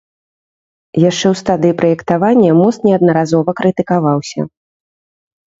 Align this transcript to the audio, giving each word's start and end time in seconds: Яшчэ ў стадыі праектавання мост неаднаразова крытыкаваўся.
Яшчэ 1.09 1.25
ў 1.33 1.41
стадыі 1.41 1.75
праектавання 1.81 2.55
мост 2.63 2.79
неаднаразова 2.89 3.51
крытыкаваўся. 3.61 4.41